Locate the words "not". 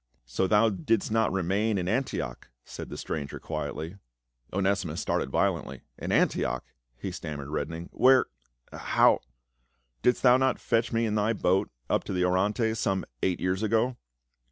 1.11-1.31, 10.37-10.57